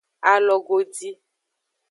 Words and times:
Alogodi. 0.31 1.09